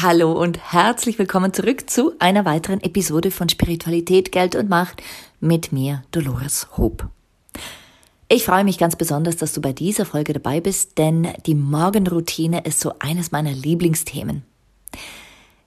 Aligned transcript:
Hallo 0.00 0.30
und 0.30 0.72
herzlich 0.72 1.18
willkommen 1.18 1.52
zurück 1.52 1.90
zu 1.90 2.12
einer 2.20 2.44
weiteren 2.44 2.80
Episode 2.82 3.32
von 3.32 3.48
Spiritualität, 3.48 4.30
Geld 4.30 4.54
und 4.54 4.68
Macht 4.68 5.02
mit 5.40 5.72
mir, 5.72 6.04
Dolores 6.12 6.68
Hope. 6.76 7.08
Ich 8.28 8.44
freue 8.44 8.62
mich 8.62 8.78
ganz 8.78 8.94
besonders, 8.94 9.38
dass 9.38 9.54
du 9.54 9.60
bei 9.60 9.72
dieser 9.72 10.04
Folge 10.04 10.34
dabei 10.34 10.60
bist, 10.60 10.98
denn 10.98 11.26
die 11.46 11.56
Morgenroutine 11.56 12.62
ist 12.64 12.78
so 12.78 12.92
eines 13.00 13.32
meiner 13.32 13.50
Lieblingsthemen. 13.50 14.44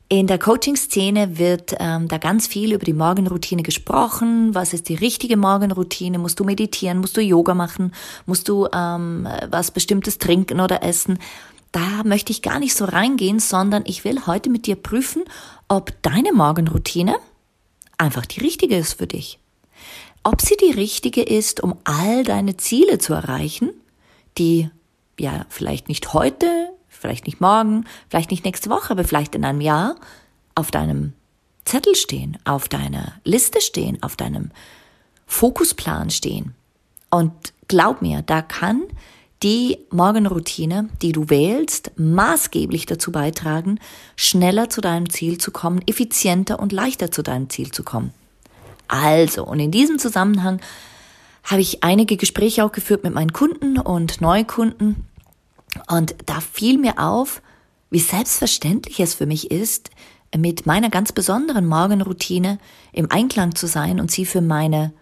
In 0.07 0.27
der 0.27 0.39
Coaching-Szene 0.39 1.37
wird 1.37 1.75
ähm, 1.79 2.07
da 2.07 2.17
ganz 2.17 2.47
viel 2.47 2.71
über 2.71 2.85
die 2.85 2.93
Morgenroutine 2.93 3.63
gesprochen. 3.63 4.55
Was 4.55 4.71
ist 4.71 4.87
die 4.87 4.95
richtige 4.95 5.35
Morgenroutine? 5.35 6.19
Musst 6.19 6.39
du 6.39 6.45
meditieren? 6.45 6.99
Musst 6.99 7.17
du 7.17 7.21
Yoga 7.21 7.53
machen? 7.53 7.93
Musst 8.25 8.47
du 8.47 8.67
ähm, 8.73 9.27
was 9.49 9.71
Bestimmtes 9.71 10.19
trinken 10.19 10.61
oder 10.61 10.83
essen? 10.83 11.19
Da 11.71 12.03
möchte 12.03 12.31
ich 12.31 12.41
gar 12.41 12.59
nicht 12.59 12.75
so 12.75 12.85
reingehen, 12.85 13.39
sondern 13.39 13.83
ich 13.85 14.03
will 14.03 14.25
heute 14.25 14.49
mit 14.49 14.67
dir 14.67 14.75
prüfen, 14.75 15.23
ob 15.67 16.01
deine 16.01 16.33
Morgenroutine 16.33 17.15
einfach 17.97 18.25
die 18.25 18.41
richtige 18.41 18.75
ist 18.75 18.93
für 18.93 19.07
dich. 19.07 19.39
Ob 20.23 20.41
sie 20.41 20.57
die 20.57 20.71
richtige 20.71 21.23
ist, 21.23 21.61
um 21.63 21.77
all 21.83 22.23
deine 22.23 22.57
Ziele 22.57 22.97
zu 22.97 23.13
erreichen, 23.13 23.71
die 24.37 24.69
ja 25.19 25.45
vielleicht 25.49 25.87
nicht 25.87 26.13
heute, 26.13 26.69
vielleicht 26.87 27.25
nicht 27.25 27.41
morgen, 27.41 27.85
vielleicht 28.09 28.31
nicht 28.31 28.45
nächste 28.45 28.69
Woche, 28.69 28.91
aber 28.91 29.03
vielleicht 29.03 29.35
in 29.35 29.45
einem 29.45 29.61
Jahr 29.61 29.95
auf 30.55 30.71
deinem 30.71 31.13
Zettel 31.65 31.95
stehen, 31.95 32.37
auf 32.43 32.67
deiner 32.67 33.13
Liste 33.23 33.61
stehen, 33.61 34.01
auf 34.03 34.15
deinem 34.15 34.51
Fokusplan 35.25 36.09
stehen. 36.09 36.53
Und 37.09 37.31
glaub 37.67 38.01
mir, 38.01 38.21
da 38.21 38.41
kann 38.41 38.83
die 39.43 39.79
Morgenroutine, 39.89 40.89
die 41.01 41.11
du 41.11 41.29
wählst, 41.29 41.91
maßgeblich 41.95 42.85
dazu 42.85 43.11
beitragen, 43.11 43.79
schneller 44.15 44.69
zu 44.69 44.81
deinem 44.81 45.09
Ziel 45.09 45.39
zu 45.39 45.51
kommen, 45.51 45.81
effizienter 45.87 46.59
und 46.59 46.71
leichter 46.71 47.11
zu 47.11 47.23
deinem 47.23 47.49
Ziel 47.49 47.71
zu 47.71 47.83
kommen. 47.83 48.13
Also, 48.87 49.45
und 49.45 49.59
in 49.59 49.71
diesem 49.71 49.99
Zusammenhang 49.99 50.61
habe 51.43 51.61
ich 51.61 51.83
einige 51.83 52.17
Gespräche 52.17 52.63
auch 52.63 52.71
geführt 52.71 53.03
mit 53.03 53.13
meinen 53.13 53.33
Kunden 53.33 53.79
und 53.79 54.21
Neukunden. 54.21 55.07
Und 55.87 56.15
da 56.25 56.39
fiel 56.39 56.77
mir 56.77 56.99
auf, 56.99 57.41
wie 57.89 57.99
selbstverständlich 57.99 58.99
es 58.99 59.15
für 59.15 59.25
mich 59.25 59.49
ist, 59.49 59.89
mit 60.37 60.65
meiner 60.65 60.89
ganz 60.89 61.11
besonderen 61.11 61.65
Morgenroutine 61.65 62.59
im 62.93 63.11
Einklang 63.11 63.55
zu 63.55 63.67
sein 63.67 63.99
und 63.99 64.11
sie 64.11 64.25
für 64.25 64.41
meine 64.41 64.93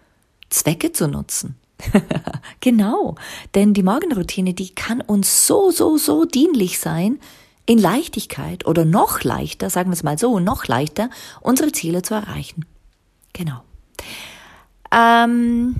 Zwecke 0.48 0.92
zu 0.92 1.06
nutzen. 1.06 1.59
genau, 2.60 3.16
denn 3.54 3.74
die 3.74 3.82
Morgenroutine, 3.82 4.54
die 4.54 4.74
kann 4.74 5.00
uns 5.00 5.46
so, 5.46 5.70
so, 5.70 5.96
so 5.96 6.24
dienlich 6.24 6.78
sein, 6.78 7.18
in 7.66 7.78
Leichtigkeit 7.78 8.66
oder 8.66 8.84
noch 8.84 9.22
leichter, 9.22 9.70
sagen 9.70 9.90
wir 9.90 9.94
es 9.94 10.02
mal 10.02 10.18
so, 10.18 10.40
noch 10.40 10.66
leichter, 10.66 11.08
unsere 11.40 11.72
Ziele 11.72 12.02
zu 12.02 12.14
erreichen. 12.14 12.64
Genau. 13.32 13.62
Ähm, 14.92 15.76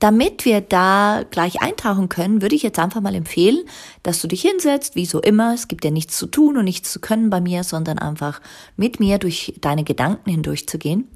damit 0.00 0.44
wir 0.44 0.62
da 0.62 1.24
gleich 1.30 1.60
eintauchen 1.60 2.08
können, 2.08 2.40
würde 2.40 2.54
ich 2.54 2.62
jetzt 2.62 2.78
einfach 2.78 3.02
mal 3.02 3.14
empfehlen, 3.14 3.58
dass 4.02 4.22
du 4.22 4.28
dich 4.28 4.40
hinsetzt, 4.42 4.94
wie 4.96 5.04
so 5.04 5.20
immer. 5.20 5.52
Es 5.54 5.68
gibt 5.68 5.84
ja 5.84 5.90
nichts 5.90 6.16
zu 6.16 6.26
tun 6.26 6.56
und 6.56 6.64
nichts 6.64 6.90
zu 6.90 7.00
können 7.00 7.28
bei 7.28 7.40
mir, 7.40 7.64
sondern 7.64 7.98
einfach 7.98 8.40
mit 8.76 8.98
mir 8.98 9.18
durch 9.18 9.54
deine 9.60 9.84
Gedanken 9.84 10.30
hindurchzugehen. 10.30 11.08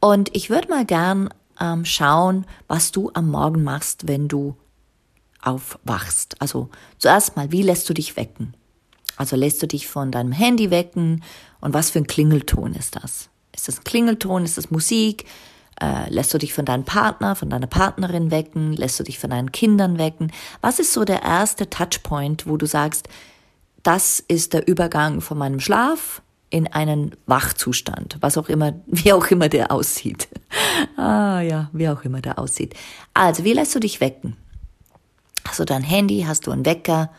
Und 0.00 0.34
ich 0.36 0.50
würde 0.50 0.68
mal 0.68 0.84
gern 0.84 1.30
ähm, 1.60 1.84
schauen, 1.84 2.46
was 2.66 2.92
du 2.92 3.10
am 3.14 3.28
Morgen 3.30 3.62
machst, 3.62 4.08
wenn 4.08 4.28
du 4.28 4.56
aufwachst. 5.42 6.40
Also 6.40 6.68
zuerst 6.98 7.36
mal, 7.36 7.52
wie 7.52 7.62
lässt 7.62 7.88
du 7.88 7.94
dich 7.94 8.16
wecken? 8.16 8.54
Also 9.16 9.36
lässt 9.36 9.62
du 9.62 9.66
dich 9.66 9.88
von 9.88 10.12
deinem 10.12 10.32
Handy 10.32 10.70
wecken 10.70 11.22
und 11.60 11.74
was 11.74 11.90
für 11.90 11.98
ein 11.98 12.06
Klingelton 12.06 12.74
ist 12.74 12.96
das? 12.96 13.28
Ist 13.54 13.68
das 13.68 13.78
ein 13.78 13.84
Klingelton? 13.84 14.44
Ist 14.44 14.58
das 14.58 14.70
Musik? 14.70 15.26
Äh, 15.80 16.08
lässt 16.10 16.32
du 16.34 16.38
dich 16.38 16.54
von 16.54 16.64
deinem 16.64 16.84
Partner, 16.84 17.34
von 17.34 17.50
deiner 17.50 17.66
Partnerin 17.66 18.30
wecken? 18.30 18.72
Lässt 18.72 18.98
du 19.00 19.04
dich 19.04 19.18
von 19.18 19.30
deinen 19.30 19.52
Kindern 19.52 19.98
wecken? 19.98 20.32
Was 20.60 20.78
ist 20.78 20.92
so 20.92 21.04
der 21.04 21.22
erste 21.22 21.68
Touchpoint, 21.68 22.46
wo 22.46 22.56
du 22.56 22.66
sagst, 22.66 23.08
das 23.82 24.20
ist 24.20 24.52
der 24.52 24.68
Übergang 24.68 25.20
von 25.20 25.38
meinem 25.38 25.60
Schlaf 25.60 26.22
in 26.50 26.66
einen 26.66 27.14
Wachzustand, 27.26 28.16
was 28.20 28.38
auch 28.38 28.48
immer, 28.48 28.74
wie 28.86 29.12
auch 29.12 29.26
immer 29.26 29.48
der 29.48 29.70
aussieht. 29.70 30.28
ah 30.96 31.40
ja, 31.40 31.70
wie 31.72 31.88
auch 31.88 32.04
immer 32.04 32.20
der 32.20 32.38
aussieht. 32.38 32.74
Also, 33.14 33.44
wie 33.44 33.52
lässt 33.52 33.74
du 33.74 33.80
dich 33.80 34.00
wecken? 34.00 34.36
Hast 35.46 35.60
du 35.60 35.64
dein 35.64 35.82
Handy, 35.82 36.24
hast 36.26 36.46
du 36.46 36.50
einen 36.50 36.66
Wecker, 36.66 37.10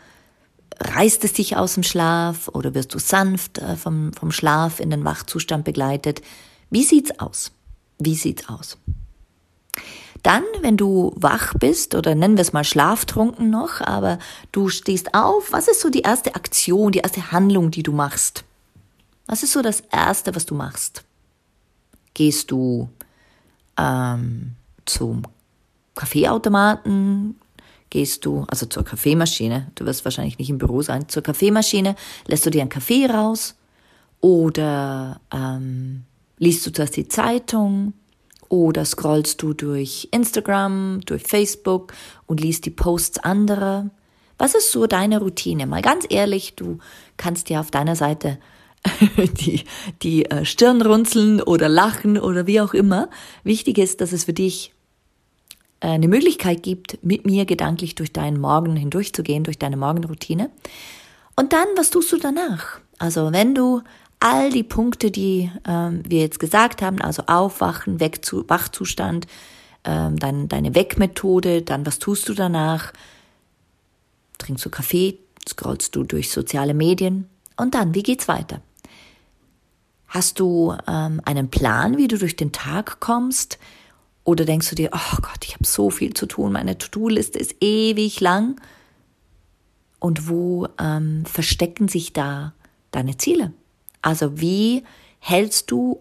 reißt 0.78 1.24
es 1.24 1.32
dich 1.32 1.56
aus 1.56 1.74
dem 1.74 1.82
Schlaf 1.82 2.48
oder 2.48 2.74
wirst 2.74 2.94
du 2.94 2.98
sanft 2.98 3.58
äh, 3.58 3.76
vom, 3.76 4.12
vom 4.12 4.32
Schlaf 4.32 4.80
in 4.80 4.90
den 4.90 5.04
Wachzustand 5.04 5.64
begleitet? 5.64 6.22
Wie 6.70 6.84
sieht's 6.84 7.18
aus? 7.18 7.52
Wie 7.98 8.14
sieht's 8.14 8.48
aus? 8.48 8.78
Dann, 10.22 10.44
wenn 10.60 10.76
du 10.76 11.12
wach 11.16 11.54
bist 11.54 11.94
oder 11.94 12.14
nennen 12.14 12.36
wir 12.36 12.42
es 12.42 12.52
mal 12.52 12.64
schlaftrunken 12.64 13.48
noch, 13.48 13.80
aber 13.80 14.18
du 14.52 14.68
stehst 14.68 15.14
auf, 15.14 15.52
was 15.52 15.68
ist 15.68 15.80
so 15.80 15.88
die 15.88 16.02
erste 16.02 16.34
Aktion, 16.34 16.92
die 16.92 16.98
erste 16.98 17.32
Handlung, 17.32 17.70
die 17.70 17.82
du 17.82 17.92
machst? 17.92 18.44
Was 19.30 19.44
ist 19.44 19.52
so 19.52 19.62
das 19.62 19.84
Erste, 19.92 20.34
was 20.34 20.44
du 20.44 20.56
machst? 20.56 21.04
Gehst 22.14 22.50
du 22.50 22.88
ähm, 23.78 24.56
zum 24.86 25.22
Kaffeeautomaten? 25.94 27.38
Gehst 27.90 28.26
du, 28.26 28.44
also 28.48 28.66
zur 28.66 28.84
Kaffeemaschine, 28.84 29.70
du 29.76 29.84
wirst 29.86 30.04
wahrscheinlich 30.04 30.38
nicht 30.38 30.50
im 30.50 30.58
Büro 30.58 30.82
sein, 30.82 31.08
zur 31.08 31.22
Kaffeemaschine, 31.22 31.94
lässt 32.26 32.44
du 32.44 32.50
dir 32.50 32.62
einen 32.62 32.70
Kaffee 32.70 33.06
raus? 33.06 33.54
Oder 34.20 35.20
ähm, 35.32 36.02
liest 36.38 36.66
du 36.66 36.72
zuerst 36.72 36.96
die 36.96 37.06
Zeitung? 37.06 37.92
Oder 38.48 38.84
scrollst 38.84 39.40
du 39.42 39.54
durch 39.54 40.08
Instagram, 40.10 41.02
durch 41.06 41.22
Facebook 41.22 41.92
und 42.26 42.40
liest 42.40 42.66
die 42.66 42.70
Posts 42.70 43.20
anderer? 43.20 43.90
Was 44.38 44.56
ist 44.56 44.72
so 44.72 44.88
deine 44.88 45.20
Routine? 45.20 45.68
Mal 45.68 45.82
ganz 45.82 46.04
ehrlich, 46.08 46.56
du 46.56 46.78
kannst 47.16 47.48
ja 47.48 47.60
auf 47.60 47.70
deiner 47.70 47.94
Seite 47.94 48.40
die, 49.40 49.64
die 50.02 50.24
äh, 50.26 50.44
Stirn 50.44 50.80
runzeln 50.82 51.42
oder 51.42 51.68
lachen 51.68 52.18
oder 52.18 52.46
wie 52.46 52.60
auch 52.60 52.74
immer. 52.74 53.10
Wichtig 53.44 53.78
ist, 53.78 54.00
dass 54.00 54.12
es 54.12 54.24
für 54.24 54.32
dich 54.32 54.72
äh, 55.80 55.88
eine 55.88 56.08
Möglichkeit 56.08 56.62
gibt, 56.62 56.98
mit 57.02 57.26
mir 57.26 57.44
gedanklich 57.44 57.94
durch 57.94 58.12
deinen 58.12 58.40
Morgen 58.40 58.76
hindurchzugehen, 58.76 59.44
durch 59.44 59.58
deine 59.58 59.76
Morgenroutine. 59.76 60.50
Und 61.36 61.52
dann, 61.52 61.66
was 61.76 61.90
tust 61.90 62.12
du 62.12 62.18
danach? 62.18 62.80
Also 62.98 63.32
wenn 63.32 63.54
du 63.54 63.82
all 64.20 64.50
die 64.50 64.62
Punkte, 64.62 65.10
die 65.10 65.50
ähm, 65.66 66.02
wir 66.06 66.20
jetzt 66.20 66.38
gesagt 66.38 66.82
haben, 66.82 67.00
also 67.00 67.24
Aufwachen, 67.26 68.00
Wegzu 68.00 68.44
Wachzustand, 68.48 69.26
ähm, 69.84 70.18
dann 70.18 70.48
deine 70.48 70.74
Wegmethode, 70.74 71.62
dann 71.62 71.86
was 71.86 71.98
tust 71.98 72.28
du 72.28 72.34
danach? 72.34 72.92
Trinkst 74.36 74.64
du 74.64 74.70
Kaffee, 74.70 75.18
scrollst 75.48 75.96
du 75.96 76.04
durch 76.04 76.30
soziale 76.30 76.74
Medien 76.74 77.28
und 77.56 77.74
dann, 77.74 77.94
wie 77.94 78.02
geht's 78.02 78.28
weiter? 78.28 78.60
Hast 80.10 80.40
du 80.40 80.76
ähm, 80.88 81.20
einen 81.24 81.50
Plan, 81.50 81.96
wie 81.96 82.08
du 82.08 82.18
durch 82.18 82.34
den 82.34 82.50
Tag 82.50 82.98
kommst? 82.98 83.60
Oder 84.24 84.44
denkst 84.44 84.68
du 84.68 84.74
dir, 84.74 84.90
oh 84.92 85.16
Gott, 85.22 85.44
ich 85.44 85.54
habe 85.54 85.64
so 85.64 85.88
viel 85.88 86.14
zu 86.14 86.26
tun, 86.26 86.52
meine 86.52 86.76
To-Do-Liste 86.76 87.38
ist 87.38 87.54
ewig 87.60 88.18
lang? 88.18 88.60
Und 90.00 90.28
wo 90.28 90.66
ähm, 90.80 91.24
verstecken 91.26 91.86
sich 91.86 92.12
da 92.12 92.54
deine 92.90 93.18
Ziele? 93.18 93.52
Also 94.02 94.40
wie 94.40 94.82
hältst 95.20 95.70
du 95.70 96.00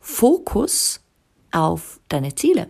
Fokus 0.00 1.00
auf 1.52 2.00
deine 2.08 2.34
Ziele? 2.34 2.68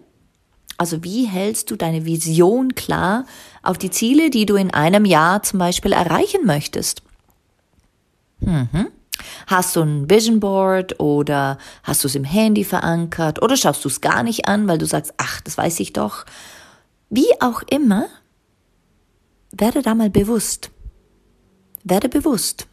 Also 0.76 1.04
wie 1.04 1.26
hältst 1.26 1.70
du 1.70 1.76
deine 1.76 2.04
Vision 2.04 2.74
klar 2.74 3.26
auf 3.62 3.78
die 3.78 3.90
Ziele, 3.90 4.30
die 4.30 4.44
du 4.44 4.56
in 4.56 4.74
einem 4.74 5.04
Jahr 5.04 5.44
zum 5.44 5.60
Beispiel 5.60 5.92
erreichen 5.92 6.44
möchtest? 6.44 7.02
Mhm. 8.40 8.88
Hast 9.46 9.76
du 9.76 9.82
ein 9.82 10.10
Vision 10.10 10.40
Board 10.40 11.00
oder 11.00 11.58
hast 11.82 12.04
du 12.04 12.08
es 12.08 12.14
im 12.14 12.24
Handy 12.24 12.64
verankert 12.64 13.42
oder 13.42 13.56
schaust 13.56 13.84
du 13.84 13.88
es 13.88 14.00
gar 14.00 14.22
nicht 14.22 14.46
an, 14.48 14.68
weil 14.68 14.78
du 14.78 14.86
sagst, 14.86 15.14
ach, 15.16 15.40
das 15.40 15.56
weiß 15.56 15.80
ich 15.80 15.92
doch. 15.92 16.24
Wie 17.08 17.40
auch 17.40 17.62
immer, 17.62 18.06
werde 19.52 19.82
da 19.82 19.94
mal 19.94 20.10
bewusst. 20.10 20.70
Werde 21.84 22.08
bewusst. 22.08 22.66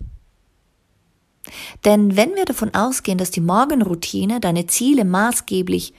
Denn 1.85 2.15
wenn 2.15 2.35
wir 2.35 2.45
davon 2.45 2.73
ausgehen, 2.73 3.17
dass 3.17 3.31
die 3.31 3.41
Morgenroutine 3.41 4.39
deine 4.39 4.65
Ziele 4.67 5.05
maßgeblich 5.05 5.93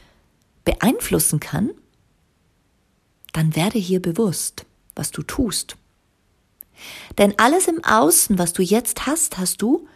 beeinflussen 0.65 1.41
kann, 1.41 1.71
dann 3.33 3.55
werde 3.55 3.79
hier 3.79 4.01
bewusst, 4.01 4.65
was 4.95 5.11
du 5.11 5.23
tust. 5.23 5.77
Denn 7.19 7.35
alles 7.39 7.69
im 7.69 7.85
Außen, 7.85 8.39
was 8.39 8.53
du 8.53 8.63
jetzt 8.63 9.07
hast, 9.07 9.39
hast 9.39 9.61
du 9.63 9.87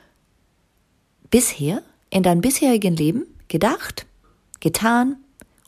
bisher 1.31 1.83
in 2.11 2.23
deinem 2.23 2.41
bisherigen 2.41 2.97
Leben 2.97 3.27
gedacht, 3.49 4.07
getan, 4.61 5.17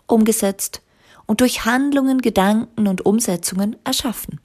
umgesetzt 0.07 0.83
und 1.27 1.41
durch 1.41 1.65
Handlungen, 1.65 2.21
Gedanken 2.23 2.89
und 2.89 3.07
Umsetzungen 3.07 3.77
erschaffen. 3.85 4.41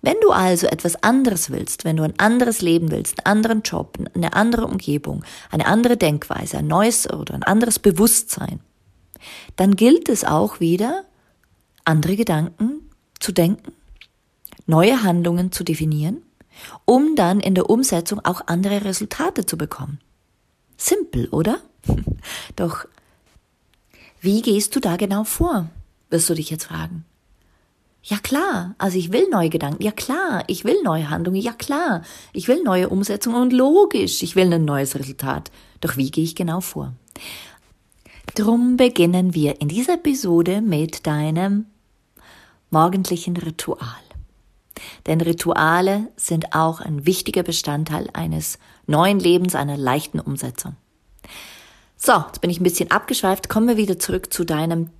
Wenn 0.00 0.16
du 0.20 0.30
also 0.30 0.66
etwas 0.66 1.02
anderes 1.02 1.50
willst, 1.50 1.84
wenn 1.84 1.96
du 1.96 2.02
ein 2.02 2.18
anderes 2.18 2.62
Leben 2.62 2.90
willst, 2.90 3.18
einen 3.18 3.32
anderen 3.32 3.62
Job, 3.62 3.98
eine 4.14 4.32
andere 4.32 4.66
Umgebung, 4.66 5.24
eine 5.50 5.66
andere 5.66 5.96
Denkweise, 5.96 6.58
ein 6.58 6.66
neues 6.66 7.08
oder 7.08 7.34
ein 7.34 7.42
anderes 7.42 7.78
Bewusstsein, 7.78 8.60
dann 9.56 9.76
gilt 9.76 10.08
es 10.08 10.24
auch 10.24 10.60
wieder, 10.60 11.04
andere 11.84 12.16
Gedanken 12.16 12.90
zu 13.20 13.32
denken, 13.32 13.72
neue 14.66 15.02
Handlungen 15.02 15.52
zu 15.52 15.64
definieren, 15.64 16.22
um 16.84 17.16
dann 17.16 17.40
in 17.40 17.54
der 17.54 17.70
Umsetzung 17.70 18.24
auch 18.24 18.42
andere 18.46 18.84
Resultate 18.84 19.46
zu 19.46 19.56
bekommen. 19.56 20.00
Simpel, 20.82 21.28
oder? 21.28 21.60
Doch 22.56 22.86
wie 24.20 24.42
gehst 24.42 24.74
du 24.74 24.80
da 24.80 24.96
genau 24.96 25.24
vor, 25.24 25.68
wirst 26.10 26.28
du 26.30 26.34
dich 26.34 26.50
jetzt 26.50 26.64
fragen. 26.64 27.04
Ja 28.04 28.18
klar, 28.18 28.74
also 28.78 28.98
ich 28.98 29.12
will 29.12 29.28
neue 29.30 29.48
Gedanken, 29.48 29.82
ja 29.82 29.92
klar, 29.92 30.42
ich 30.48 30.64
will 30.64 30.82
neue 30.82 31.08
Handlungen, 31.08 31.40
ja 31.40 31.52
klar, 31.52 32.02
ich 32.32 32.48
will 32.48 32.62
neue 32.64 32.88
Umsetzungen 32.88 33.40
und 33.40 33.52
logisch, 33.52 34.24
ich 34.24 34.34
will 34.34 34.52
ein 34.52 34.64
neues 34.64 34.96
Resultat. 34.96 35.52
Doch 35.80 35.96
wie 35.96 36.10
gehe 36.10 36.24
ich 36.24 36.34
genau 36.34 36.60
vor? 36.60 36.92
Drum 38.34 38.76
beginnen 38.76 39.34
wir 39.34 39.60
in 39.60 39.68
dieser 39.68 39.94
Episode 39.94 40.62
mit 40.62 41.06
deinem 41.06 41.66
morgendlichen 42.70 43.36
Ritual. 43.36 44.11
Denn 45.06 45.20
Rituale 45.20 46.08
sind 46.16 46.54
auch 46.54 46.80
ein 46.80 47.06
wichtiger 47.06 47.42
Bestandteil 47.42 48.08
eines 48.12 48.58
neuen 48.86 49.18
Lebens, 49.18 49.54
einer 49.54 49.76
leichten 49.76 50.20
Umsetzung. 50.20 50.76
So, 51.96 52.12
jetzt 52.26 52.40
bin 52.40 52.50
ich 52.50 52.60
ein 52.60 52.64
bisschen 52.64 52.90
abgeschweift. 52.90 53.48
Kommen 53.48 53.68
wir 53.68 53.76
wieder 53.76 53.98
zurück 53.98 54.32
zu 54.32 54.44
deinem 54.44 54.90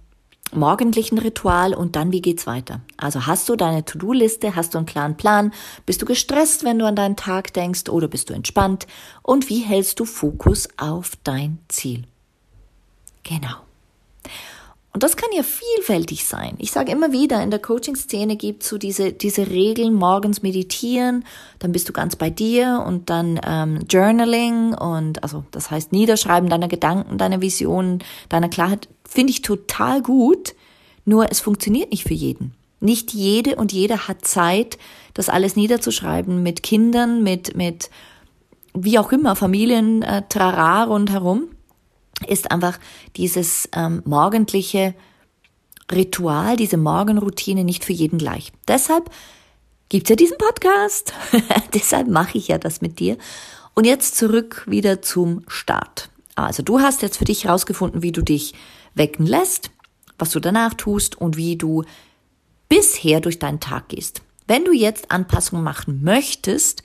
morgendlichen 0.54 1.18
Ritual 1.18 1.74
und 1.74 1.96
dann 1.96 2.12
wie 2.12 2.20
geht's 2.20 2.46
weiter? 2.46 2.80
Also 2.96 3.26
hast 3.26 3.48
du 3.48 3.56
deine 3.56 3.84
To-Do-Liste, 3.84 4.54
hast 4.54 4.74
du 4.74 4.78
einen 4.78 4.86
klaren 4.86 5.16
Plan? 5.16 5.52
Bist 5.86 6.02
du 6.02 6.06
gestresst, 6.06 6.64
wenn 6.64 6.78
du 6.78 6.86
an 6.86 6.96
deinen 6.96 7.16
Tag 7.16 7.52
denkst 7.54 7.88
oder 7.88 8.08
bist 8.08 8.30
du 8.30 8.34
entspannt? 8.34 8.86
Und 9.22 9.48
wie 9.48 9.60
hältst 9.60 9.98
du 10.00 10.04
Fokus 10.04 10.68
auf 10.76 11.12
dein 11.24 11.58
Ziel? 11.68 12.04
Genau. 13.22 13.56
Und 14.94 15.02
das 15.02 15.16
kann 15.16 15.30
ja 15.34 15.42
vielfältig 15.42 16.26
sein. 16.26 16.54
Ich 16.58 16.70
sage 16.70 16.92
immer 16.92 17.12
wieder, 17.12 17.42
in 17.42 17.50
der 17.50 17.60
Coaching-Szene 17.60 18.36
gibt 18.36 18.62
es 18.62 18.68
so 18.68 18.76
diese, 18.76 19.12
diese 19.12 19.48
Regeln, 19.48 19.94
morgens 19.94 20.42
meditieren, 20.42 21.24
dann 21.60 21.72
bist 21.72 21.88
du 21.88 21.94
ganz 21.94 22.14
bei 22.14 22.28
dir 22.28 22.84
und 22.86 23.08
dann 23.08 23.40
ähm, 23.46 23.80
Journaling 23.88 24.74
und 24.74 25.22
also 25.22 25.44
das 25.50 25.70
heißt 25.70 25.92
Niederschreiben 25.92 26.50
deiner 26.50 26.68
Gedanken, 26.68 27.16
deiner 27.16 27.40
Visionen, 27.40 28.04
deiner 28.28 28.50
Klarheit, 28.50 28.86
finde 29.08 29.30
ich 29.30 29.40
total 29.40 30.02
gut, 30.02 30.54
nur 31.06 31.30
es 31.30 31.40
funktioniert 31.40 31.90
nicht 31.90 32.04
für 32.04 32.14
jeden. 32.14 32.52
Nicht 32.80 33.14
jede 33.14 33.56
und 33.56 33.72
jeder 33.72 34.08
hat 34.08 34.26
Zeit, 34.26 34.76
das 35.14 35.30
alles 35.30 35.56
niederzuschreiben 35.56 36.42
mit 36.42 36.62
Kindern, 36.62 37.22
mit, 37.22 37.56
mit 37.56 37.88
wie 38.74 38.98
auch 38.98 39.10
immer, 39.10 39.36
Familien, 39.36 40.02
äh, 40.02 40.22
trara 40.28 40.84
rundherum 40.84 41.48
ist 42.24 42.50
einfach 42.50 42.78
dieses 43.16 43.68
ähm, 43.74 44.02
morgendliche 44.04 44.94
Ritual, 45.90 46.56
diese 46.56 46.76
Morgenroutine 46.76 47.64
nicht 47.64 47.84
für 47.84 47.92
jeden 47.92 48.18
gleich. 48.18 48.52
Deshalb 48.66 49.10
gibt's 49.88 50.10
ja 50.10 50.16
diesen 50.16 50.38
Podcast. 50.38 51.12
Deshalb 51.74 52.08
mache 52.08 52.38
ich 52.38 52.48
ja 52.48 52.58
das 52.58 52.80
mit 52.80 52.98
dir. 52.98 53.18
Und 53.74 53.86
jetzt 53.86 54.16
zurück 54.16 54.64
wieder 54.66 55.02
zum 55.02 55.44
Start. 55.48 56.10
Also 56.34 56.62
du 56.62 56.80
hast 56.80 57.02
jetzt 57.02 57.18
für 57.18 57.24
dich 57.24 57.44
herausgefunden, 57.44 58.02
wie 58.02 58.12
du 58.12 58.22
dich 58.22 58.54
wecken 58.94 59.26
lässt, 59.26 59.70
was 60.18 60.30
du 60.30 60.40
danach 60.40 60.74
tust 60.74 61.20
und 61.20 61.36
wie 61.36 61.56
du 61.56 61.84
bisher 62.68 63.20
durch 63.20 63.38
deinen 63.38 63.60
Tag 63.60 63.88
gehst. 63.88 64.22
Wenn 64.46 64.64
du 64.64 64.72
jetzt 64.72 65.10
Anpassungen 65.10 65.64
machen 65.64 66.02
möchtest, 66.02 66.82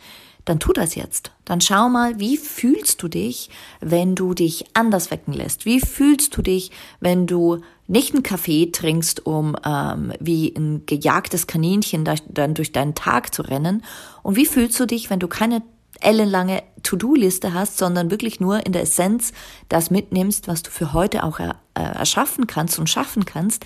dann 0.48 0.60
tu 0.60 0.72
das 0.72 0.96
jetzt. 0.96 1.32
Dann 1.44 1.60
schau 1.60 1.90
mal, 1.90 2.20
wie 2.20 2.38
fühlst 2.38 3.04
du 3.04 3.10
dich, 3.10 3.50
wenn 3.82 4.16
du 4.16 4.34
dich 4.34 4.66
anders 4.74 5.12
wecken 5.12 5.34
lässt? 5.34 5.66
Wie 5.66 5.82
fühlst 5.82 6.38
du 6.38 6.42
dich, 6.42 6.72
wenn 7.02 7.28
du 7.28 7.60
nicht 7.88 8.14
einen 8.14 8.24
Kaffee 8.24 8.72
trinkst, 8.72 9.26
um 9.26 9.58
ähm, 9.66 10.14
wie 10.22 10.54
ein 10.56 10.86
gejagtes 10.86 11.48
Kaninchen 11.48 12.06
da, 12.06 12.16
dann 12.30 12.54
durch 12.54 12.72
deinen 12.72 12.96
Tag 12.96 13.36
zu 13.36 13.42
rennen? 13.42 13.84
Und 14.24 14.38
wie 14.38 14.46
fühlst 14.46 14.80
du 14.80 14.86
dich, 14.86 15.10
wenn 15.10 15.20
du 15.20 15.28
keine 15.28 15.64
ellenlange 16.00 16.64
To-Do-Liste 16.84 17.54
hast, 17.54 17.78
sondern 17.78 18.10
wirklich 18.10 18.40
nur 18.40 18.66
in 18.66 18.72
der 18.72 18.84
Essenz 18.84 19.34
das 19.68 19.92
mitnimmst, 19.92 20.48
was 20.48 20.64
du 20.64 20.72
für 20.72 20.94
heute 20.94 21.24
auch 21.24 21.40
er, 21.40 21.58
äh, 21.74 21.82
erschaffen 21.82 22.48
kannst 22.48 22.80
und 22.80 22.90
schaffen 22.90 23.26
kannst? 23.26 23.66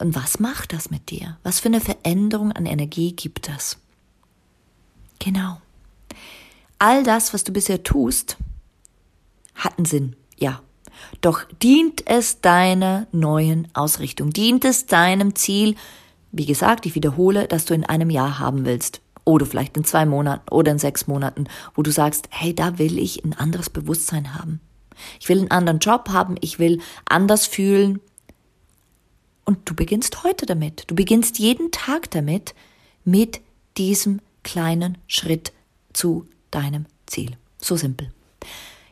Und 0.00 0.16
was 0.16 0.40
macht 0.40 0.72
das 0.72 0.90
mit 0.90 1.10
dir? 1.10 1.38
Was 1.44 1.60
für 1.60 1.68
eine 1.68 1.80
Veränderung 1.80 2.50
an 2.50 2.66
Energie 2.66 3.12
gibt 3.12 3.48
das? 3.48 3.76
Genau. 5.20 5.60
All 6.78 7.04
das, 7.04 7.32
was 7.32 7.44
du 7.44 7.52
bisher 7.52 7.84
tust, 7.84 8.36
hat 9.54 9.78
einen 9.78 9.84
Sinn, 9.84 10.16
ja. 10.38 10.60
Doch 11.20 11.44
dient 11.62 12.06
es 12.06 12.40
deiner 12.40 13.06
neuen 13.12 13.68
Ausrichtung? 13.74 14.30
Dient 14.30 14.64
es 14.64 14.86
deinem 14.86 15.34
Ziel? 15.34 15.76
Wie 16.32 16.46
gesagt, 16.46 16.86
ich 16.86 16.94
wiederhole, 16.94 17.46
dass 17.46 17.64
du 17.64 17.74
in 17.74 17.84
einem 17.84 18.10
Jahr 18.10 18.38
haben 18.38 18.64
willst. 18.64 19.00
Oder 19.24 19.46
vielleicht 19.46 19.76
in 19.76 19.84
zwei 19.84 20.06
Monaten 20.06 20.48
oder 20.50 20.72
in 20.72 20.78
sechs 20.78 21.06
Monaten, 21.06 21.44
wo 21.74 21.82
du 21.82 21.90
sagst, 21.90 22.28
hey, 22.30 22.54
da 22.54 22.78
will 22.78 22.98
ich 22.98 23.24
ein 23.24 23.34
anderes 23.34 23.70
Bewusstsein 23.70 24.34
haben. 24.34 24.60
Ich 25.20 25.28
will 25.28 25.38
einen 25.38 25.50
anderen 25.50 25.78
Job 25.78 26.08
haben, 26.10 26.36
ich 26.40 26.58
will 26.58 26.80
anders 27.04 27.46
fühlen. 27.46 28.00
Und 29.44 29.68
du 29.68 29.74
beginnst 29.74 30.24
heute 30.24 30.46
damit. 30.46 30.84
Du 30.86 30.94
beginnst 30.94 31.38
jeden 31.38 31.70
Tag 31.70 32.10
damit, 32.10 32.54
mit 33.04 33.40
diesem 33.76 34.20
kleinen 34.42 34.98
Schritt 35.06 35.52
zu 35.92 36.26
deinem 36.50 36.86
Ziel. 37.06 37.36
So 37.58 37.76
simpel. 37.76 38.10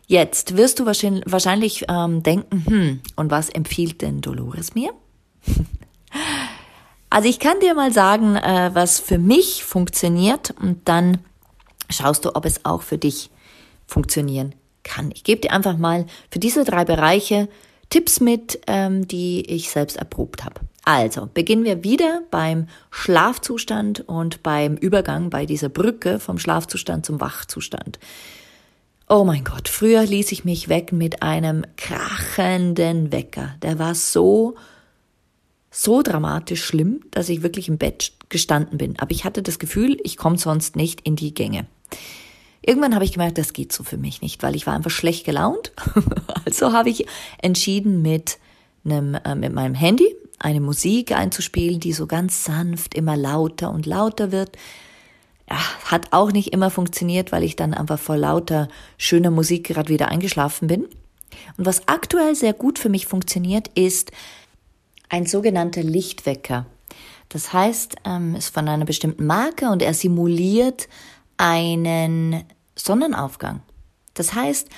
Jetzt 0.07 0.57
wirst 0.57 0.79
du 0.79 0.87
wahrscheinlich, 0.87 1.25
wahrscheinlich 1.27 1.85
ähm, 1.89 2.23
denken, 2.23 2.65
hm, 2.67 3.01
und 3.17 3.31
was 3.31 3.51
empfiehlt 3.51 4.01
denn 4.01 4.21
Dolores 4.21 4.75
mir? 4.75 4.93
also 7.11 7.29
ich 7.29 7.39
kann 7.39 7.61
dir 7.61 7.75
mal 7.75 7.93
sagen, 7.93 8.37
äh, 8.37 8.71
was 8.73 9.01
für 9.01 9.19
mich 9.19 9.65
funktioniert 9.65 10.55
und 10.61 10.89
dann 10.89 11.19
schaust 11.91 12.25
du, 12.25 12.35
ob 12.35 12.47
es 12.47 12.65
auch 12.65 12.83
für 12.83 12.99
dich 12.99 13.31
funktionieren 13.87 14.55
kann. 14.83 15.11
Ich 15.13 15.25
gebe 15.25 15.43
dir 15.43 15.53
einfach 15.53 15.77
mal 15.77 16.07
für 16.31 16.39
diese 16.39 16.65
drei 16.65 16.85
Bereiche 16.85 17.49
Tipps 17.91 18.21
mit, 18.21 18.61
ähm, 18.67 19.07
die 19.09 19.43
ich 19.43 19.71
selbst 19.71 19.97
erprobt 19.97 20.45
habe. 20.45 20.61
Also, 20.89 21.29
beginnen 21.35 21.65
wir 21.65 21.85
wieder 21.85 22.23
beim 22.31 22.67
Schlafzustand 22.91 24.09
und 24.09 24.43
beim 24.43 24.75
Übergang 24.75 25.29
bei 25.29 25.45
dieser 25.45 25.69
Brücke 25.69 26.19
vom 26.19 26.39
Schlafzustand 26.39 27.05
zum 27.05 27.21
Wachzustand. 27.21 27.99
Oh 29.07 29.23
mein 29.23 29.45
Gott, 29.45 29.69
früher 29.69 30.07
ließ 30.07 30.33
ich 30.33 30.47
mich 30.47 30.71
wecken 30.71 30.97
mit 30.97 31.23
einem 31.23 31.67
krachenden 31.77 33.13
Wecker. 33.13 33.55
Der 33.61 33.79
war 33.79 33.95
so, 33.95 34.55
so 35.71 36.01
dramatisch 36.01 36.65
schlimm, 36.65 37.03
dass 37.11 37.29
ich 37.29 37.43
wirklich 37.43 37.69
im 37.69 37.77
Bett 37.77 38.15
gestanden 38.31 38.79
bin. 38.79 38.99
Aber 38.99 39.11
ich 39.11 39.27
hatte 39.27 39.43
das 39.43 39.59
Gefühl, 39.59 39.99
ich 40.05 40.17
komme 40.17 40.39
sonst 40.39 40.75
nicht 40.75 41.03
in 41.03 41.17
die 41.17 41.35
Gänge. 41.35 41.67
Irgendwann 42.63 42.95
habe 42.95 43.05
ich 43.05 43.13
gemerkt, 43.13 43.37
das 43.37 43.53
geht 43.53 43.75
so 43.75 43.85
für 43.85 43.99
mich 43.99 44.23
nicht, 44.23 44.43
weil 44.43 44.57
ich 44.57 44.67
war 44.67 44.73
einfach 44.73 44.91
schlecht 44.91 45.27
gelaunt. 45.27 45.71
also 46.47 46.73
habe 46.73 46.89
ich 46.89 47.05
entschieden, 47.43 48.01
mit, 48.01 48.39
einem, 48.87 49.17
äh, 49.17 49.35
mit 49.35 49.53
meinem 49.53 49.75
Handy 49.75 50.17
eine 50.39 50.61
Musik 50.61 51.13
einzuspielen, 51.13 51.81
die 51.81 51.93
so 51.93 52.07
ganz 52.07 52.45
sanft 52.45 52.95
immer 52.95 53.17
lauter 53.17 53.71
und 53.71 53.87
lauter 53.87 54.33
wird. 54.33 54.57
Ja, 55.49 55.59
hat 55.85 56.13
auch 56.13 56.31
nicht 56.31 56.53
immer 56.53 56.71
funktioniert, 56.71 57.33
weil 57.33 57.43
ich 57.43 57.57
dann 57.57 57.75
einfach 57.75 57.99
vor 57.99 58.17
lauter 58.17 58.69
schöner 58.99 59.31
Musik 59.31 59.65
gerade 59.65 59.89
wieder 59.89 60.09
eingeschlafen 60.09 60.69
bin. 60.69 60.85
Und 61.57 61.67
was 61.67 61.89
aktuell 61.89 62.35
sehr 62.35 62.53
gut 62.53 62.79
für 62.79 62.89
mich 62.89 63.07
funktioniert, 63.07 63.69
ist 63.75 64.13
ein 65.09 65.27
sogenannter 65.27 65.83
Lichtwecker. 65.83 66.67
Das 67.29 67.53
heißt, 67.53 67.97
ähm, 68.05 68.35
ist 68.35 68.55
von 68.55 68.69
einer 68.69 68.85
bestimmten 68.85 69.27
Marke 69.27 69.71
und 69.71 69.83
er 69.83 69.95
simuliert 69.95 70.89
einen 71.37 72.45
Sonnenaufgang. 72.75 73.63
Das 74.15 74.35
heißt, 74.35 74.69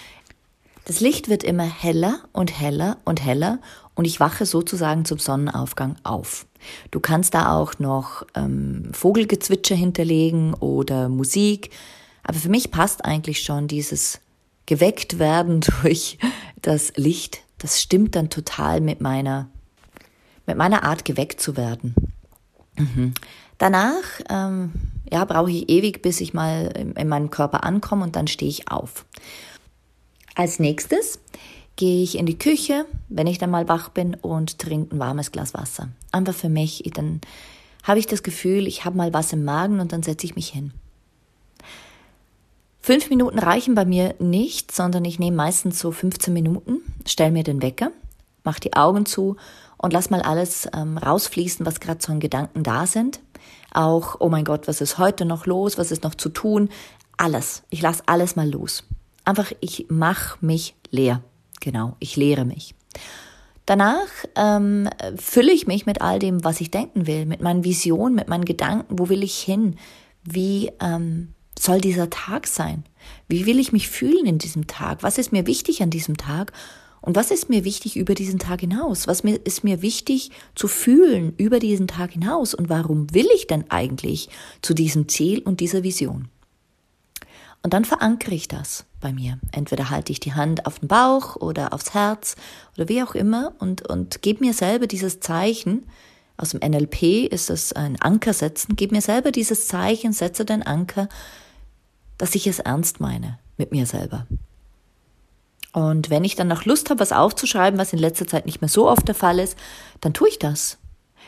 das 0.85 1.01
Licht 1.01 1.29
wird 1.29 1.45
immer 1.45 1.65
heller 1.65 2.21
und 2.33 2.59
heller 2.59 2.99
und 3.05 3.25
heller 3.25 3.59
und 3.95 4.05
ich 4.07 4.21
wache 4.21 4.47
sozusagen 4.47 5.05
zum 5.05 5.19
Sonnenaufgang 5.19 5.97
auf. 6.03 6.47
Du 6.91 7.01
kannst 7.01 7.35
da 7.35 7.57
auch 7.57 7.79
noch 7.79 8.27
ähm, 8.35 8.91
Vogelgezwitscher 8.93 9.75
hinterlegen 9.75 10.55
oder 10.55 11.09
Musik, 11.09 11.71
aber 12.23 12.39
für 12.39 12.49
mich 12.49 12.71
passt 12.71 13.05
eigentlich 13.05 13.43
schon 13.43 13.69
dieses 13.69 14.21
geweckt 14.67 15.19
werden 15.19 15.61
durch 15.83 16.19
das 16.63 16.93
Licht. 16.97 17.43
Das 17.59 17.81
stimmt 17.81 18.17
dann 18.17 18.31
total 18.31 18.81
mit 18.81 19.01
meiner 19.01 19.49
mit 20.47 20.57
meiner 20.57 20.83
Art 20.83 21.05
geweckt 21.05 21.41
zu 21.41 21.57
werden. 21.57 21.95
Mhm. 22.77 23.15
Danach, 23.59 24.03
ähm, 24.29 24.73
ja, 25.13 25.25
brauche 25.25 25.51
ich 25.51 25.69
ewig, 25.69 26.03
bis 26.03 26.21
ich 26.21 26.35
mal 26.35 26.73
in, 26.77 26.93
in 26.93 27.09
meinem 27.09 27.31
Körper 27.31 27.63
ankomme 27.63 28.05
und 28.05 28.17
dann 28.17 28.27
stehe 28.27 28.51
ich 28.51 28.71
auf. 28.71 29.05
Als 30.35 30.59
nächstes 30.59 31.19
gehe 31.77 32.03
ich 32.03 32.19
in 32.19 32.27
die 32.27 32.39
Küche, 32.39 32.87
wenn 33.09 33.27
ich 33.27 33.39
dann 33.39 33.51
mal 33.51 33.69
wach 33.69 33.89
bin 33.89 34.15
und 34.15 34.59
trinke 34.59 34.95
ein 34.95 34.99
warmes 34.99 35.33
Glas 35.33 35.55
Wasser. 35.55 35.89
Einfach 36.13 36.35
für 36.35 36.49
mich. 36.49 36.83
Dann 36.95 37.21
habe 37.85 37.99
ich 37.99 38.07
das 38.07 38.23
Gefühl, 38.23 38.67
ich 38.67 38.85
habe 38.85 38.97
mal 38.97 39.13
was 39.13 39.33
im 39.33 39.45
Magen 39.45 39.81
und 39.81 39.93
dann 39.93 40.03
setze 40.03 40.27
ich 40.27 40.37
mich 40.37 40.49
hin. 40.49 40.73
Fünf 42.83 43.11
Minuten 43.11 43.39
reichen 43.39 43.75
bei 43.75 43.85
mir 43.85 44.15
nicht, 44.19 44.73
sondern 44.73 45.05
ich 45.05 45.19
nehme 45.19 45.37
meistens 45.37 45.79
so 45.79 45.93
15 45.93 46.33
Minuten, 46.33 46.81
stelle 47.07 47.31
mir 47.31 47.45
den 47.45 47.63
Wecker, 47.63 47.93
mache 48.43 48.61
die 48.61 48.75
Augen 48.75 49.05
zu 49.05 49.37
und 49.77 49.93
lass 49.93 50.11
mal 50.11 50.23
alles 50.23 50.69
ähm, 50.75 50.97
rausfließen, 50.97 51.67
was 51.67 51.81
gerade 51.81 52.03
so 52.03 52.13
an 52.13 52.21
Gedanken 52.21 52.63
da 52.63 52.87
sind. 52.87 53.21
Auch, 53.73 54.17
oh 54.19 54.29
mein 54.29 54.45
Gott, 54.45 54.67
was 54.67 54.81
ist 54.81 54.99
heute 54.99 55.25
noch 55.25 55.47
los, 55.47 55.79
was 55.79 55.91
ist 55.91 56.03
noch 56.03 56.15
zu 56.15 56.31
tun? 56.31 56.71
Alles. 57.17 57.63
Ich 57.71 57.83
lasse 57.83 58.03
alles 58.07 58.35
mal 58.35 58.49
los. 58.49 58.85
Einfach, 59.25 59.53
ich 59.61 59.87
mache 59.89 60.45
mich 60.45 60.75
leer. 60.91 61.23
Genau, 61.61 61.97
ich 62.00 62.17
leere 62.17 62.45
mich. 62.45 62.75
Danach 63.67 64.09
ähm, 64.35 64.89
fülle 65.17 65.53
ich 65.53 65.67
mich 65.67 65.87
mit 65.87 66.00
all 66.00 66.19
dem, 66.19 66.43
was 66.43 66.61
ich 66.61 66.71
denken 66.71 67.07
will, 67.07 67.27
mit 67.27 67.41
meinen 67.41 67.62
Visionen, 67.62 68.17
mit 68.17 68.29
meinen 68.29 68.45
Gedanken. 68.45 68.99
Wo 68.99 69.09
will 69.09 69.23
ich 69.23 69.39
hin? 69.39 69.77
Wie 70.25 70.73
ähm, 70.81 71.35
soll 71.59 71.81
dieser 71.81 72.11
Tag 72.11 72.47
sein? 72.47 72.85
Wie 73.29 73.47
will 73.47 73.61
ich 73.61 73.73
mich 73.73 73.89
fühlen 73.89 74.27
in 74.27 74.39
diesem 74.39 74.67
Tag? 74.67 75.03
Was 75.03 75.19
ist 75.19 75.31
mir 75.31 75.47
wichtig 75.47 75.83
an 75.83 75.91
diesem 75.91 76.17
Tag? 76.17 76.53
Und 77.03 77.17
was 77.17 77.31
ist 77.31 77.49
mir 77.49 77.65
wichtig 77.65 77.97
über 77.97 78.15
diesen 78.15 78.39
Tag 78.39 78.61
hinaus? 78.61 79.07
Was 79.07 79.23
mir, 79.23 79.39
ist 79.45 79.65
mir 79.65 79.83
wichtig 79.83 80.31
zu 80.55 80.69
fühlen 80.69 81.35
über 81.37 81.59
diesen 81.59 81.87
Tag 81.87 82.12
hinaus? 82.12 82.55
Und 82.55 82.69
warum 82.69 83.15
will 83.15 83.29
ich 83.35 83.47
denn 83.47 83.71
eigentlich 83.71 84.29
zu 84.62 84.75
diesem 84.75 85.09
Ziel 85.09 85.41
und 85.41 85.61
dieser 85.61 85.83
Vision? 85.83 86.29
Und 87.62 87.73
dann 87.73 87.85
verankere 87.85 88.35
ich 88.35 88.49
das 88.49 88.85
bei 89.00 89.12
mir. 89.12 89.38
Entweder 89.52 89.90
halte 89.90 90.12
ich 90.12 90.21
die 90.21 90.35
Hand 90.35 90.66
auf 90.66 90.78
den 90.78 90.88
Bauch 90.88 91.37
oder 91.37 91.73
aufs 91.73 91.95
Herz 91.95 92.37
oder 92.76 92.88
wie 92.88 93.02
auch 93.02 93.14
immer 93.14 93.52
und, 93.59 93.88
und 93.88 94.23
gebe 94.23 94.45
mir 94.45 94.54
selber 94.54 94.87
dieses 94.87 95.21
Zeichen. 95.21 95.87
Aus 96.37 96.50
dem 96.50 96.61
NLP 96.61 97.26
ist 97.30 97.50
es 97.50 97.73
ein 97.73 98.00
Anker 98.00 98.33
setzen. 98.33 98.76
Gib 98.76 98.92
mir 98.92 99.02
selber 99.02 99.33
dieses 99.33 99.66
Zeichen, 99.66 100.12
setze 100.12 100.45
den 100.45 100.62
Anker, 100.62 101.09
dass 102.19 102.35
ich 102.35 102.47
es 102.47 102.59
ernst 102.61 103.00
meine 103.00 103.38
mit 103.57 103.73
mir 103.73 103.87
selber. 103.87 104.26
Und 105.73 106.11
wenn 106.11 106.25
ich 106.25 106.35
dann 106.35 106.49
noch 106.49 106.64
Lust 106.64 106.90
habe, 106.90 107.00
was 107.00 107.12
aufzuschreiben, 107.12 107.78
was 107.78 107.92
in 107.92 107.99
letzter 107.99 108.26
Zeit 108.26 108.47
nicht 108.47 108.61
mehr 108.61 108.69
so 108.69 108.88
oft 108.88 109.07
der 109.07 109.14
Fall 109.14 109.38
ist, 109.38 109.57
dann 110.00 110.14
tue 110.14 110.28
ich 110.28 110.38
das. 110.38 110.78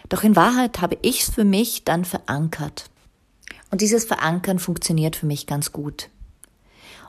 Doch 0.09 0.25
in 0.25 0.35
Wahrheit 0.35 0.81
habe 0.81 0.99
ich 1.03 1.23
es 1.23 1.31
für 1.31 1.45
mich 1.45 1.85
dann 1.85 2.05
verankert. 2.05 2.91
Und 3.71 3.81
dieses 3.81 4.05
Verankern 4.05 4.59
funktioniert 4.59 5.17
für 5.17 5.27
mich 5.27 5.47
ganz 5.47 5.73
gut. 5.73 6.09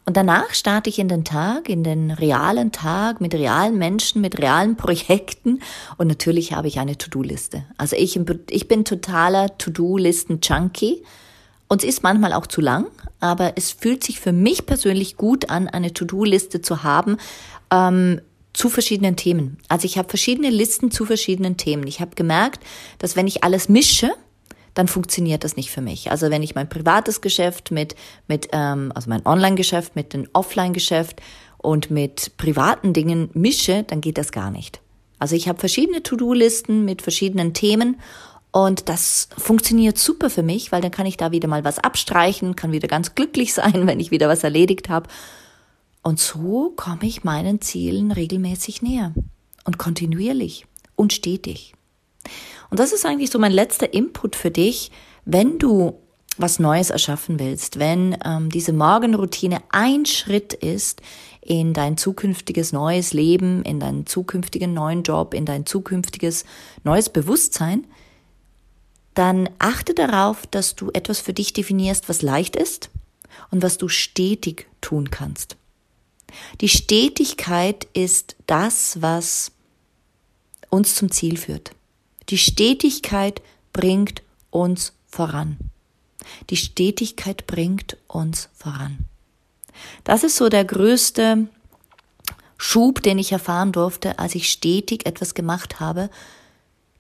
Und 0.06 0.18
danach 0.18 0.54
starte 0.54 0.90
ich 0.90 1.00
in 1.00 1.08
den 1.08 1.24
Tag, 1.24 1.70
in 1.70 1.84
den 1.84 2.12
realen 2.12 2.72
Tag 2.72 3.22
mit 3.22 3.34
realen 3.34 3.78
Menschen, 3.78 4.22
mit 4.22 4.38
realen 4.38 4.76
Projekten. 4.78 5.60
Und 5.98 6.08
natürlich 6.08 6.54
habe 6.54 6.68
ich 6.68 6.80
eine 6.80 6.98
To-Do-Liste. 6.98 7.64
Also 7.78 7.96
ich, 7.96 8.20
ich 8.50 8.68
bin 8.68 8.86
totaler 8.86 9.58
To-Do-Listen-Junkie. 9.58 11.04
Und 11.70 11.84
es 11.84 11.90
ist 11.90 12.04
manchmal 12.04 12.34
auch 12.34 12.46
zu 12.46 12.62
lang, 12.62 12.86
aber 13.20 13.54
es 13.56 13.72
fühlt 13.72 14.04
sich 14.04 14.20
für 14.20 14.34
mich 14.34 14.66
persönlich 14.66 15.16
gut 15.16 15.50
an, 15.50 15.68
eine 15.68 15.94
To-Do-Liste 15.94 16.62
zu 16.62 16.84
haben 16.84 17.18
ähm, 17.72 18.22
zu 18.54 18.70
verschiedenen 18.70 19.16
Themen. 19.16 19.58
Also 19.68 19.86
ich 19.86 19.98
habe 19.98 20.10
verschiedene 20.10 20.50
Listen 20.50 20.92
zu 20.92 21.06
verschiedenen 21.06 21.58
Themen. 21.58 21.88
Ich 21.88 22.02
habe 22.02 22.16
gemerkt, 22.16 22.64
dass 23.00 23.16
wenn 23.16 23.26
ich 23.26 23.44
alles 23.44 23.70
mische, 23.70 24.12
dann 24.74 24.88
funktioniert 24.88 25.44
das 25.44 25.56
nicht 25.56 25.72
für 25.72 25.82
mich. 25.82 26.12
Also 26.12 26.30
wenn 26.30 26.44
ich 26.44 26.56
mein 26.56 26.70
privates 26.70 27.22
Geschäft 27.22 27.72
mit, 27.72 27.96
mit 28.28 28.50
ähm, 28.52 28.92
also 28.96 29.10
mein 29.10 29.26
Online-Geschäft 29.26 29.96
mit 29.96 30.14
dem 30.14 30.28
Offline-Geschäft 30.34 31.22
und 31.58 31.92
mit 31.92 32.38
privaten 32.38 32.94
Dingen 32.94 33.30
mische, 33.34 33.84
dann 33.84 34.02
geht 34.02 34.18
das 34.18 34.32
gar 34.32 34.52
nicht. 34.52 34.82
Also 35.20 35.36
ich 35.36 35.48
habe 35.48 35.60
verschiedene 35.60 36.04
To-Do-Listen 36.04 36.84
mit 36.86 37.02
verschiedenen 37.02 37.54
Themen 37.54 37.98
und 38.52 38.88
das 38.88 39.30
funktioniert 39.36 39.98
super 39.98 40.30
für 40.30 40.44
mich, 40.44 40.72
weil 40.72 40.82
dann 40.82 40.92
kann 40.92 41.08
ich 41.08 41.18
da 41.18 41.32
wieder 41.32 41.48
mal 41.48 41.64
was 41.64 41.80
abstreichen, 41.80 42.56
kann 42.56 42.72
wieder 42.72 42.88
ganz 42.88 43.16
glücklich 43.16 43.54
sein, 43.56 43.88
wenn 43.88 44.00
ich 44.00 44.12
wieder 44.12 44.30
was 44.30 44.44
erledigt 44.44 44.90
habe. 44.90 45.10
Und 46.04 46.20
so 46.20 46.74
komme 46.76 47.04
ich 47.04 47.24
meinen 47.24 47.62
Zielen 47.62 48.12
regelmäßig 48.12 48.82
näher 48.82 49.14
und 49.64 49.78
kontinuierlich 49.78 50.68
und 50.96 51.14
stetig. 51.14 51.74
Und 52.74 52.80
das 52.80 52.92
ist 52.92 53.06
eigentlich 53.06 53.30
so 53.30 53.38
mein 53.38 53.52
letzter 53.52 53.94
Input 53.94 54.36
für 54.36 54.50
dich, 54.50 54.90
wenn 55.26 55.60
du 55.60 55.94
was 56.38 56.58
Neues 56.58 56.90
erschaffen 56.90 57.38
willst, 57.38 57.78
wenn 57.78 58.18
ähm, 58.26 58.50
diese 58.50 58.74
Morgenroutine 58.74 59.60
ein 59.70 60.08
Schritt 60.08 60.54
ist 60.54 61.00
in 61.40 61.76
dein 61.76 61.98
zukünftiges 61.98 62.74
neues 62.74 63.14
Leben, 63.14 63.62
in 63.62 63.80
deinen 63.80 64.08
zukünftigen 64.08 64.74
neuen 64.74 65.04
Job, 65.04 65.36
in 65.36 65.46
dein 65.46 65.68
zukünftiges 65.68 66.46
neues 66.84 67.10
Bewusstsein, 67.10 67.86
dann 69.14 69.52
achte 69.60 69.94
darauf, 69.94 70.48
dass 70.48 70.74
du 70.74 70.90
etwas 70.96 71.20
für 71.20 71.34
dich 71.34 71.54
definierst, 71.54 72.10
was 72.10 72.24
leicht 72.24 72.56
ist 72.56 72.90
und 73.52 73.62
was 73.62 73.78
du 73.78 73.88
stetig 73.88 74.66
tun 74.82 75.12
kannst. 75.12 75.58
Die 76.60 76.70
Stetigkeit 76.70 77.88
ist 77.94 78.36
das, 78.48 79.00
was 79.00 79.52
uns 80.72 80.96
zum 80.96 81.12
Ziel 81.12 81.38
führt. 81.38 81.76
Die 82.30 82.38
Stetigkeit 82.38 83.42
bringt 83.74 84.24
uns 84.50 84.94
voran. 85.08 85.58
Die 86.50 86.58
Stetigkeit 86.58 87.48
bringt 87.48 87.98
uns 88.08 88.50
voran. 88.54 89.00
Das 90.04 90.24
ist 90.24 90.36
so 90.36 90.50
der 90.50 90.66
größte 90.66 91.48
Schub, 92.58 93.02
den 93.02 93.18
ich 93.18 93.32
erfahren 93.32 93.72
durfte, 93.72 94.20
als 94.20 94.36
ich 94.36 94.50
stetig 94.50 95.06
etwas 95.06 95.34
gemacht 95.34 95.80
habe, 95.80 96.10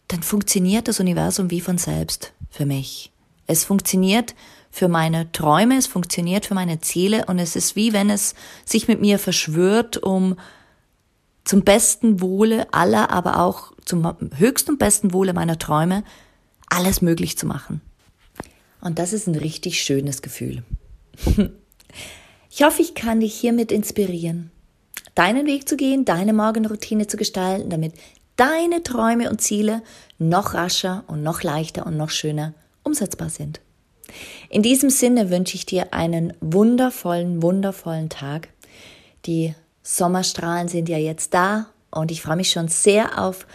dann 0.10 0.22
funktioniert 0.22 0.88
das 0.88 1.00
Universum 1.00 1.52
wie 1.52 1.62
von 1.62 1.78
selbst 1.78 2.34
für 2.50 2.66
mich. 2.66 3.12
Es 3.48 3.64
funktioniert 3.64 4.36
für 4.72 4.88
meine 4.88 5.32
Träume, 5.32 5.78
es 5.78 5.88
funktioniert 5.88 6.46
für 6.46 6.54
meine 6.54 6.82
Ziele 6.82 7.26
und 7.28 7.40
es 7.40 7.56
ist 7.56 7.76
wie 7.76 7.94
wenn 7.94 8.10
es 8.10 8.36
sich 8.66 8.88
mit 8.88 9.00
mir 9.00 9.20
verschwört, 9.20 9.98
um 9.98 10.36
zum 11.44 11.64
besten 11.64 12.22
Wohle 12.22 12.74
aller, 12.74 13.10
aber 13.10 13.40
auch 13.40 13.74
zum 13.86 14.16
höchsten 14.38 14.72
und 14.72 14.80
besten 14.80 15.14
Wohle 15.14 15.34
meiner 15.34 15.60
Träume 15.60 16.04
alles 16.70 17.02
möglich 17.02 17.38
zu 17.38 17.46
machen. 17.46 17.82
Und 18.82 19.00
das 19.00 19.14
ist 19.14 19.28
ein 19.28 19.36
richtig 19.36 19.82
schönes 19.82 20.22
Gefühl. 20.22 20.64
Ich 22.56 22.62
hoffe, 22.62 22.84
ich 22.84 22.94
kann 22.94 23.20
dich 23.20 23.34
hiermit 23.34 23.72
inspirieren, 23.72 24.52
deinen 25.16 25.48
Weg 25.48 25.68
zu 25.68 25.76
gehen, 25.76 26.06
deine 26.06 26.34
Morgenroutine 26.34 27.08
zu 27.08 27.18
gestalten, 27.18 27.72
damit 27.72 27.96
deine 28.36 28.84
Träume 28.84 29.32
und 29.32 29.42
Ziele 29.42 29.82
noch 30.20 30.54
rascher 30.54 31.04
und 31.08 31.24
noch 31.24 31.42
leichter 31.42 31.88
und 31.88 31.98
noch 31.98 32.12
schöner 32.12 32.54
umsetzbar 32.84 33.32
sind. 33.32 33.60
In 34.50 34.62
diesem 34.62 34.92
Sinne 34.92 35.32
wünsche 35.32 35.56
ich 35.56 35.66
dir 35.66 35.96
einen 35.96 36.34
wundervollen, 36.42 37.42
wundervollen 37.42 38.10
Tag. 38.10 38.50
Die 39.26 39.56
Sommerstrahlen 39.84 40.70
sind 40.70 40.90
ja 40.90 40.98
jetzt 40.98 41.34
da 41.34 41.68
und 41.92 42.10
ich 42.10 42.22
freue 42.22 42.38
mich 42.38 42.50
schon 42.50 42.70
sehr 42.70 43.22
auf 43.22 43.46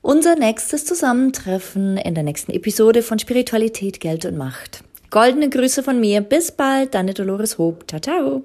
unser 0.00 0.34
nächstes 0.34 0.84
Zusammentreffen 0.84 1.96
in 1.96 2.14
der 2.14 2.24
nächsten 2.24 2.52
Episode 2.52 3.02
von 3.02 3.18
Spiritualität, 3.18 4.00
Geld 4.00 4.24
und 4.24 4.36
Macht. 4.36 4.82
Goldene 5.10 5.48
Grüße 5.48 5.82
von 5.82 6.00
mir. 6.00 6.22
Bis 6.22 6.50
bald, 6.50 6.94
deine 6.94 7.14
Dolores 7.14 7.58
Hob. 7.58 7.84
Ciao, 7.86 8.00
ciao. 8.00 8.42